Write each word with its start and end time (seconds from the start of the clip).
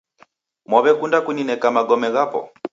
Mwaw'ekunda 0.69 1.17
kunineka 1.25 1.67
magome 1.77 2.07
ghapo? 2.15 2.39